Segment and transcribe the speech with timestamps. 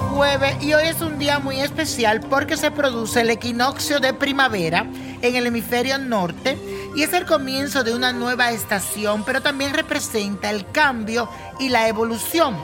[0.00, 4.86] jueves y hoy es un día muy especial porque se produce el equinoccio de primavera
[5.22, 6.58] en el hemisferio norte
[6.96, 11.88] y es el comienzo de una nueva estación, pero también representa el cambio y la
[11.88, 12.56] evolución.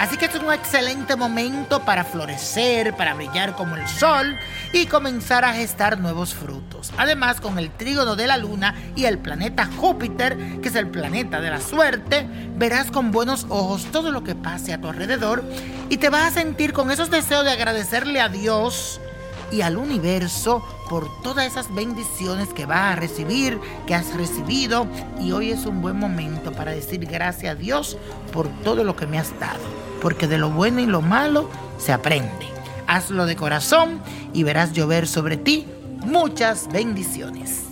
[0.00, 4.34] Así que es un excelente momento para florecer, para brillar como el sol
[4.72, 6.90] y comenzar a gestar nuevos frutos.
[6.96, 11.42] Además, con el trígono de la luna y el planeta Júpiter, que es el planeta
[11.42, 15.44] de la suerte, verás con buenos ojos todo lo que pase a tu alrededor
[15.90, 19.02] y te vas a sentir con esos deseos de agradecerle a Dios
[19.52, 24.86] y al universo por todas esas bendiciones que vas a recibir, que has recibido.
[25.20, 27.98] Y hoy es un buen momento para decir gracias a Dios
[28.32, 29.89] por todo lo que me has dado.
[30.00, 32.48] Porque de lo bueno y lo malo se aprende.
[32.86, 34.00] Hazlo de corazón
[34.32, 35.66] y verás llover sobre ti
[36.04, 37.64] muchas bendiciones.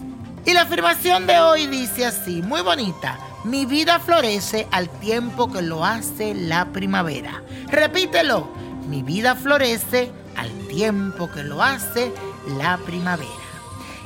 [0.45, 3.19] Y la afirmación de hoy dice así, muy bonita.
[3.45, 7.43] Mi vida florece al tiempo que lo hace la primavera.
[7.69, 8.49] Repítelo.
[8.89, 12.13] Mi vida florece al tiempo que lo hace
[12.57, 13.48] la primavera.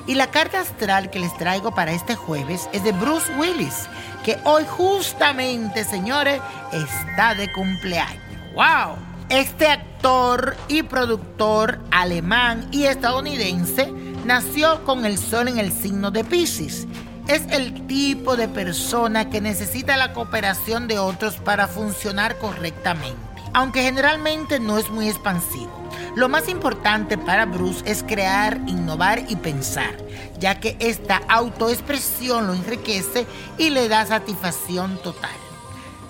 [0.07, 3.87] Y la carta astral que les traigo para este jueves es de Bruce Willis,
[4.25, 6.41] que hoy justamente, señores,
[6.73, 8.23] está de cumpleaños.
[8.55, 8.97] ¡Wow!
[9.29, 13.91] Este actor y productor alemán y estadounidense
[14.25, 16.87] nació con el sol en el signo de Pisces.
[17.29, 23.17] Es el tipo de persona que necesita la cooperación de otros para funcionar correctamente,
[23.55, 25.71] aunque generalmente no es muy expansivo.
[26.15, 29.97] Lo más importante para Bruce es crear, innovar y pensar,
[30.39, 33.27] ya que esta autoexpresión lo enriquece
[33.59, 35.52] y le da satisfacción total.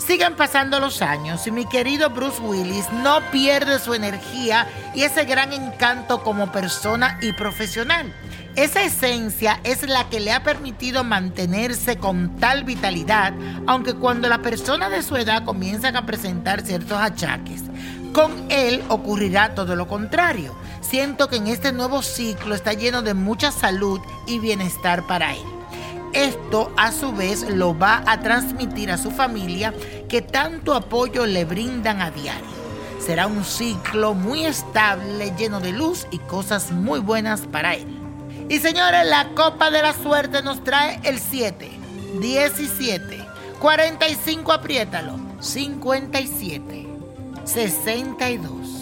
[0.06, 5.24] Sigan pasando los años y mi querido Bruce Willis no pierde su energía y ese
[5.24, 8.12] gran encanto como persona y profesional.
[8.56, 13.32] Esa esencia es la que le ha permitido mantenerse con tal vitalidad,
[13.68, 17.62] aunque cuando la persona de su edad comienzan a presentar ciertos achaques.
[18.12, 20.54] Con él ocurrirá todo lo contrario.
[20.80, 25.61] Siento que en este nuevo ciclo está lleno de mucha salud y bienestar para él.
[26.12, 29.72] Esto a su vez lo va a transmitir a su familia
[30.08, 32.52] que tanto apoyo le brindan a diario.
[33.04, 37.86] Será un ciclo muy estable, lleno de luz y cosas muy buenas para él.
[38.48, 41.70] Y señores, la copa de la suerte nos trae el 7,
[42.20, 43.26] 17,
[43.58, 46.88] 45, apriétalo, 57.
[47.44, 48.81] 62